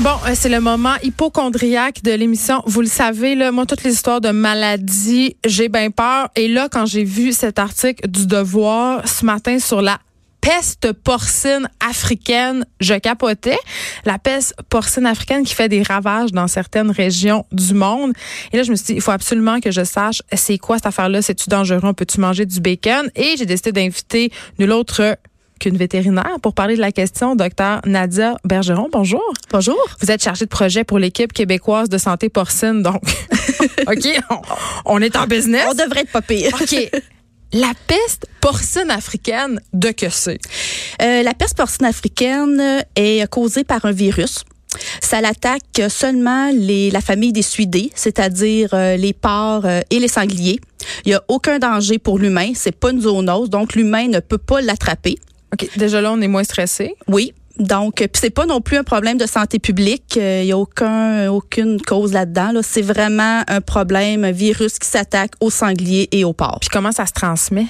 [0.00, 2.62] Bon, euh, c'est le moment hypochondriaque de l'émission.
[2.66, 6.28] Vous le savez, là, moi, toutes les histoires de maladies, j'ai bien peur.
[6.36, 9.98] Et là, quand j'ai vu cet article du Devoir ce matin sur la
[10.42, 13.56] peste porcine africaine, je capotais.
[14.04, 18.12] La peste porcine africaine qui fait des ravages dans certaines régions du monde.
[18.52, 20.86] Et là, je me suis dit, il faut absolument que je sache c'est quoi cette
[20.86, 21.22] affaire-là?
[21.22, 21.80] C'est-tu dangereux?
[21.82, 23.10] On peut-tu manger du bacon?
[23.16, 25.16] Et j'ai décidé d'inviter nul autre
[25.58, 28.88] qu'une vétérinaire pour parler de la question, docteur Nadia Bergeron.
[28.92, 29.22] Bonjour.
[29.50, 29.78] Bonjour.
[30.00, 33.02] Vous êtes chargée de projet pour l'équipe québécoise de santé porcine, donc
[33.86, 34.08] OK,
[34.84, 35.66] on, est en business.
[35.70, 36.50] On devrait être pas pire.
[36.60, 36.90] OK.
[37.52, 40.40] La peste porcine africaine, de que c'est?
[41.00, 44.44] Euh, la peste porcine africaine est causée par un virus.
[45.00, 50.08] Ça l'attaque seulement les, la famille des suidés, c'est-à-dire euh, les porcs euh, et les
[50.08, 50.60] sangliers.
[51.04, 52.52] Il n'y a aucun danger pour l'humain.
[52.54, 55.16] C'est pas une zoonose, donc l'humain ne peut pas l'attraper.
[55.52, 55.68] OK.
[55.76, 56.94] Déjà là, on est moins stressé.
[57.08, 57.32] Oui.
[57.58, 60.16] Donc, puis c'est pas non plus un problème de santé publique.
[60.16, 62.52] Il euh, y a aucun, aucune cause là-dedans.
[62.52, 62.60] Là.
[62.62, 66.60] C'est vraiment un problème, un virus qui s'attaque aux sangliers et aux porcs.
[66.60, 67.66] Puis comment ça se transmet?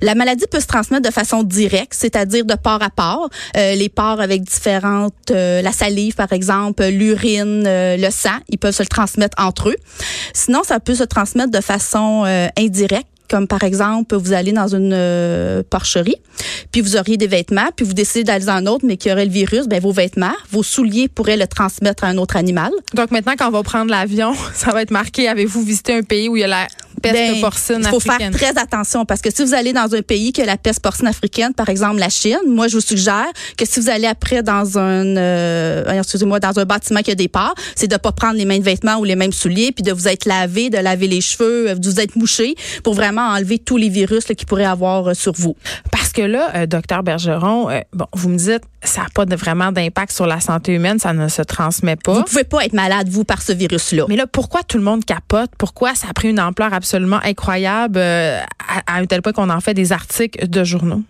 [0.00, 3.28] La maladie peut se transmettre de façon directe, c'est-à-dire de port à port.
[3.54, 8.74] Euh, les porcs avec différentes, euh, la salive par exemple, l'urine, le sang, ils peuvent
[8.74, 9.76] se le transmettre entre eux.
[10.32, 12.24] Sinon, ça peut se transmettre de façon
[12.56, 16.16] indirecte comme par exemple, vous allez dans une euh, porcherie,
[16.70, 19.24] puis vous auriez des vêtements, puis vous décidez d'aller dans un autre, mais qui aurait
[19.24, 22.70] le virus, ben vos vêtements, vos souliers pourraient le transmettre à un autre animal.
[22.92, 26.28] Donc maintenant, quand on va prendre l'avion, ça va être marqué, avez-vous visité un pays
[26.28, 26.66] où il y a la
[27.02, 30.02] peste ben, porcine Il faut faire très attention parce que si vous allez dans un
[30.02, 33.26] pays qui a la peste porcine africaine, par exemple la Chine, moi je vous suggère
[33.56, 37.28] que si vous allez après dans un, euh, excusez-moi, dans un bâtiment qui a des
[37.28, 40.08] parts, c'est de pas prendre les mêmes vêtements ou les mêmes souliers, puis de vous
[40.08, 43.88] être lavé, de laver les cheveux, de vous être mouché pour vraiment enlever tous les
[43.88, 45.56] virus là, qui pourraient avoir euh, sur vous.
[45.90, 49.36] Parce que là, euh, docteur Bergeron, euh, bon, vous me dites, ça n'a pas de,
[49.36, 52.14] vraiment d'impact sur la santé humaine, ça ne se transmet pas.
[52.14, 54.06] Vous pouvez pas être malade vous par ce virus-là.
[54.08, 55.50] Mais là, pourquoi tout le monde capote?
[55.58, 59.74] Pourquoi ça a pris une ampleur absolument incroyable à, un tel point qu'on en fait
[59.74, 61.02] des articles de journaux?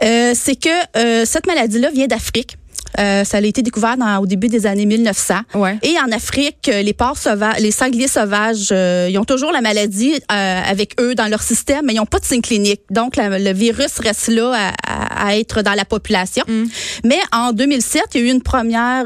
[0.00, 2.56] C'est que cette maladie-là vient d'Afrique.
[2.98, 5.34] Euh, ça a été découvert dans, au début des années 1900.
[5.54, 5.78] Ouais.
[5.82, 9.60] Et en Afrique, euh, les porcs sauvages, les sangliers sauvages, euh, ils ont toujours la
[9.60, 12.82] maladie avec eux dans leur système, mais ils n'ont pas de signe clinique.
[12.90, 16.44] Donc, le virus reste là à, à, être dans la population.
[16.46, 16.64] Mm.
[17.04, 19.04] Mais en 2007, il y a eu une première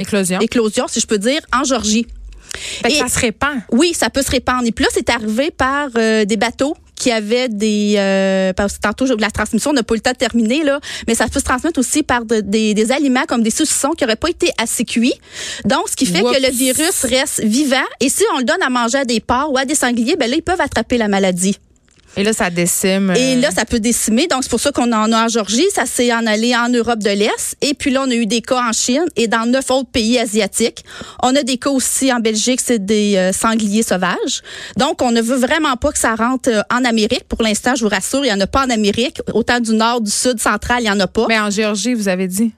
[0.00, 0.40] éclosion.
[0.40, 2.06] éclosion, si je peux dire, en Georgie.
[2.86, 3.58] Et, ça se répand.
[3.70, 4.64] Oui, ça peut se répandre.
[4.66, 9.06] Et puis là, c'est arrivé par des bateaux qui avait des euh, parce que tantôt
[9.16, 12.02] la transmission n'a pas le temps de terminer là, mais ça peut se transmettre aussi
[12.02, 12.42] par des,
[12.74, 15.14] des, aliments comme des saucissons qui n'auraient pas été assez cuits.
[15.64, 18.70] Donc ce qui fait que le virus reste vivant et si on le donne à
[18.70, 21.58] manger à des porcs ou à des sangliers, ben là ils peuvent attraper la maladie.
[22.16, 23.12] Et là, ça décime.
[23.16, 24.26] Et là, ça peut décimer.
[24.26, 25.66] Donc, c'est pour ça qu'on en a en Georgie.
[25.72, 27.56] Ça s'est en allé en Europe de l'Est.
[27.60, 30.18] Et puis là, on a eu des cas en Chine et dans neuf autres pays
[30.18, 30.84] asiatiques.
[31.22, 34.42] On a des cas aussi en Belgique, c'est des euh, sangliers sauvages.
[34.76, 37.24] Donc, on ne veut vraiment pas que ça rentre euh, en Amérique.
[37.28, 39.20] Pour l'instant, je vous rassure, il n'y en a pas en Amérique.
[39.32, 41.26] Autant du nord, du sud, central, il n'y en a pas.
[41.28, 42.52] Mais en Géorgie, vous avez dit?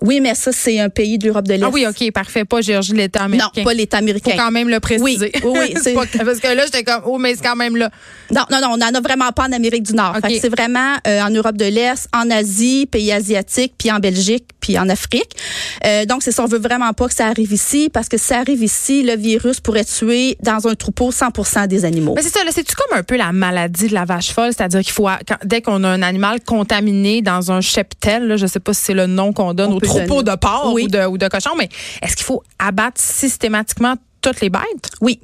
[0.00, 1.64] Oui, mais ça, c'est un pays de l'Europe de l'Est.
[1.64, 2.44] Ah oui, OK, parfait.
[2.44, 3.50] Pas Géorgie, l'État américain.
[3.56, 4.32] Non, pas l'État américain.
[4.32, 5.32] Faut quand même le préciser.
[5.44, 5.94] Oui, oui.
[5.94, 7.90] parce que là, j'étais comme, oh, mais c'est quand même là.
[8.30, 10.16] Non, non, non, on n'en a vraiment pas en Amérique du Nord.
[10.28, 14.78] C'est vraiment euh, en Europe de l'Est, en Asie, pays asiatiques, puis en Belgique, puis
[14.78, 15.36] en Afrique.
[15.84, 18.24] Euh, donc, c'est ça, on veut vraiment pas que ça arrive ici, parce que si
[18.24, 22.14] ça arrive ici, le virus pourrait tuer dans un troupeau 100% des animaux.
[22.16, 24.54] Mais c'est ça, c'est-tu comme un peu la maladie de la vache folle?
[24.56, 25.06] C'est-à-dire qu'il faut,
[25.44, 28.94] dès qu'on a un animal contaminé dans un cheptel, là, je sais pas si c'est
[28.94, 31.68] le nom qu'on donne au troupeau de porc, ou, de, ou de cochon, mais
[32.00, 34.88] est-ce qu'il faut abattre systématiquement toutes les bêtes?
[35.02, 35.20] Oui.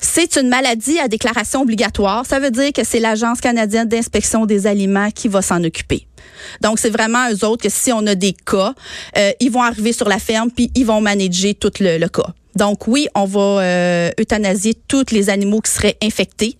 [0.00, 2.26] C'est une maladie à déclaration obligatoire.
[2.26, 6.06] Ça veut dire que c'est l'Agence canadienne d'inspection des aliments qui va s'en occuper.
[6.60, 8.74] Donc, c'est vraiment eux autres que si on a des cas,
[9.16, 12.26] euh, ils vont arriver sur la ferme puis ils vont manager tout le, le cas.
[12.56, 16.56] Donc oui, on va euh, euthanasier tous les animaux qui seraient infectés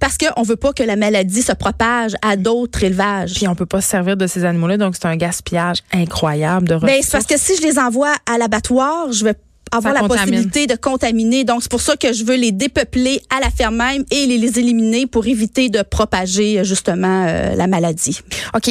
[0.00, 3.34] parce qu'on veut pas que la maladie se propage à d'autres élevages.
[3.34, 6.74] Puis on peut pas se servir de ces animaux-là, donc c'est un gaspillage incroyable de
[6.74, 6.92] ressources.
[6.92, 9.34] Ben, c'est parce que si je les envoie à l'abattoir, je vais
[9.70, 11.44] avoir la possibilité de contaminer.
[11.44, 14.38] Donc, c'est pour ça que je veux les dépeupler à la ferme même et les,
[14.38, 18.20] les éliminer pour éviter de propager justement euh, la maladie.
[18.54, 18.70] OK.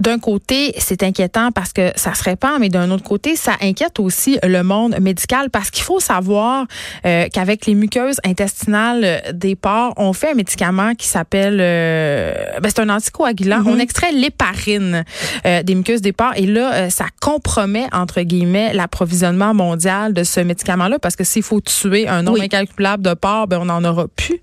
[0.00, 3.98] D'un côté, c'est inquiétant parce que ça se répand, mais d'un autre côté, ça inquiète
[3.98, 6.66] aussi le monde médical parce qu'il faut savoir
[7.04, 12.68] euh, qu'avec les muqueuses intestinales des porcs, on fait un médicament qui s'appelle, euh, ben,
[12.68, 13.60] c'est un anticoagulant.
[13.60, 13.68] Mm-hmm.
[13.68, 15.04] On extrait l'héparine
[15.44, 20.98] des muqueuses des porcs et là, ça compromet, entre guillemets, l'approvisionnement mondial de ce médicament-là
[20.98, 24.40] parce que s'il faut tuer un nombre incalculable de porcs, ben on n'en aura plus.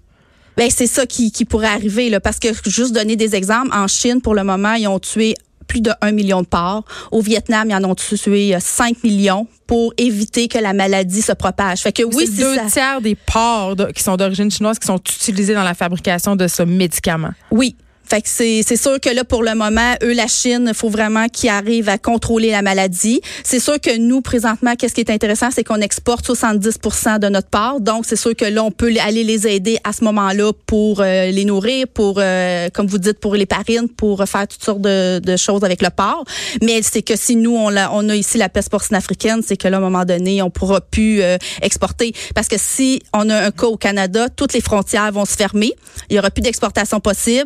[0.56, 3.88] Ben c'est ça qui, qui pourrait arriver là, parce que juste donner des exemples, en
[3.88, 5.36] Chine pour le moment ils ont tué
[5.68, 6.84] plus de 1 million de porcs.
[7.12, 11.82] Au Vietnam, ils en ont tué 5 millions pour éviter que la maladie se propage.
[11.82, 15.54] Fait que oui, c'est deux tiers des porcs qui sont d'origine chinoise qui sont utilisés
[15.54, 17.32] dans la fabrication de ce médicament.
[17.50, 17.76] Oui,
[18.06, 21.28] fait que c'est sûr que là, pour le moment, eux, la Chine, il faut vraiment
[21.30, 23.22] qu'ils arrivent à contrôler la maladie.
[23.44, 26.80] C'est sûr que nous, présentement, qu'est-ce qui est intéressant, c'est qu'on exporte 70
[27.20, 27.80] de notre part.
[27.80, 31.32] Donc, c'est sûr que là, on peut aller les aider à ce moment-là pour euh,
[31.32, 35.20] les nourrir, pour, euh, comme vous dites, pour les parines, pour faire toutes sortes de,
[35.20, 36.26] de choses avec le porc.
[36.62, 39.78] Mais c'est que si nous, on a, ici la peste porcine africaine, c'est que là,
[39.78, 42.14] à un moment donné, on pourra plus euh, exporter.
[42.36, 45.74] Parce que si on a un cas au Canada, toutes les frontières vont se fermer.
[46.10, 47.46] Il y aura plus d'exportation possible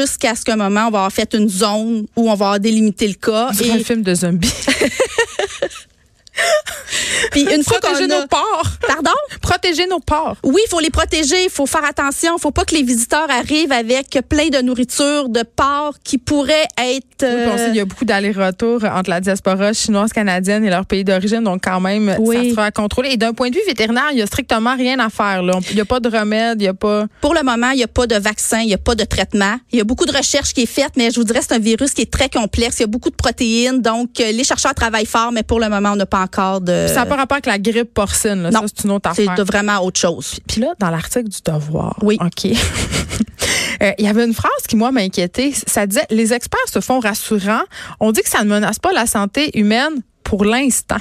[0.00, 3.08] jusqu'à ce qu'un moment, on va avoir fait une zone où on va avoir délimité
[3.08, 3.50] le cas.
[3.52, 4.52] C'est un film de zombies.
[7.32, 8.78] Puis une fois protéger nos porcs.
[8.86, 9.10] Pardon?
[9.40, 10.36] Protéger nos porcs.
[10.44, 13.30] Oui, il faut les protéger, il faut faire attention, il faut pas que les visiteurs
[13.30, 18.84] arrivent avec plein de nourriture de porcs qui pourraient être il y a beaucoup d'allers-retours
[18.84, 22.70] entre la diaspora chinoise canadienne et leur pays d'origine, donc quand même ça sera à
[22.70, 25.58] contrôler et d'un point de vue vétérinaire, il y a strictement rien à faire là.
[25.70, 27.84] Il y a pas de remède, il y a pas Pour le moment, il y
[27.84, 29.56] a pas de vaccin, il y a pas de traitement.
[29.72, 31.58] Il y a beaucoup de recherches qui est faite, mais je vous dirais c'est un
[31.58, 34.74] virus qui est très complexe, il y a beaucoup de protéines, donc euh, les chercheurs
[34.74, 36.27] travaillent fort, mais pour le moment, on n'a pas encore
[36.60, 38.42] de ça n'a pas rapport avec la grippe porcine.
[38.42, 38.50] Là.
[38.50, 39.34] Non, c'est une autre affaire.
[39.36, 40.38] C'est vraiment autre chose.
[40.46, 42.18] Puis, là, dans l'article du Devoir, oui.
[42.20, 42.52] OK.
[43.80, 45.52] Euh, il y avait une phrase qui, moi, m'a inquiétée.
[45.52, 47.62] Ça disait Les experts se font rassurants.
[48.00, 50.98] On dit que ça ne menace pas la santé humaine pour l'instant.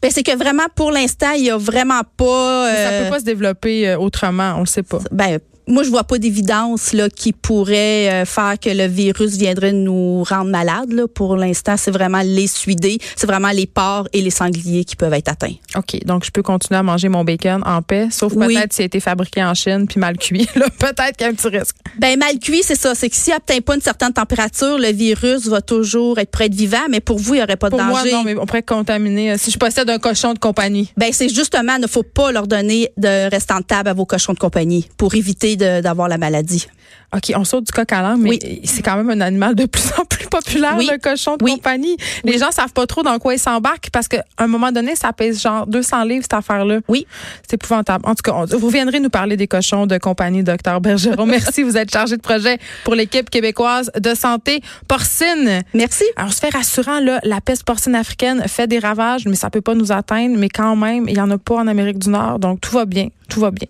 [0.00, 2.68] Ben, c'est que vraiment, pour l'instant, il y a vraiment pas.
[2.70, 2.84] Euh...
[2.84, 5.00] Ça peut pas se développer euh, autrement, on le sait pas.
[5.10, 5.38] Ben,
[5.70, 10.22] moi, je vois pas d'évidence là qui pourrait euh, faire que le virus viendrait nous
[10.24, 10.92] rendre malades.
[10.92, 11.06] Là.
[11.06, 15.12] Pour l'instant, c'est vraiment les suidés, c'est vraiment les porcs et les sangliers qui peuvent
[15.12, 15.54] être atteints.
[15.76, 18.86] OK, donc je peux continuer à manger mon bacon en paix, sauf peut-être s'il a
[18.86, 20.48] été fabriqué en Chine puis mal cuit.
[20.78, 21.76] Peut-être qu'il y a un petit risque.
[21.98, 22.94] Ben mal cuit, c'est ça.
[22.94, 26.54] C'est que s'il n'atteint pas une certaine température, le virus va toujours être prêt de
[26.54, 28.10] vivant, mais pour vous, il n'y aurait pas de danger.
[28.10, 29.32] Moi, non, mais on pourrait contaminer.
[29.32, 30.90] Euh, si je possède un cochon de compagnie.
[30.96, 34.06] Ben c'est justement, il ne faut pas leur donner de restant de table à vos
[34.06, 36.66] cochons de compagnie pour éviter d'avoir la maladie.
[37.12, 39.90] OK, on saute du coq à l'âne, mais c'est quand même un animal de plus
[39.98, 41.96] en plus populaire, le cochon de compagnie.
[42.22, 45.12] Les gens savent pas trop dans quoi ils s'embarquent parce qu'à un moment donné, ça
[45.12, 46.78] pèse genre 200 livres, cette affaire-là.
[46.86, 47.08] Oui.
[47.42, 48.06] C'est épouvantable.
[48.06, 51.26] En tout cas, vous viendrez nous parler des cochons de compagnie, docteur Bergeron.
[51.26, 55.62] Merci, vous êtes chargé de projet pour l'équipe québécoise de santé porcine.
[55.74, 56.04] Merci.
[56.14, 59.60] Alors, se fait rassurant, là, la peste porcine africaine fait des ravages, mais ça peut
[59.60, 60.38] pas nous atteindre.
[60.38, 62.84] Mais quand même, il y en a pas en Amérique du Nord, donc tout va
[62.84, 63.08] bien.
[63.28, 63.66] Tout va bien.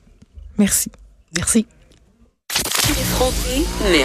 [0.58, 0.90] Merci.
[1.34, 1.66] Merci.
[2.88, 3.05] Les
[3.91, 4.05] mais